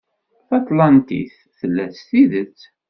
[0.47, 2.59] Taṭlantit tella s tidet.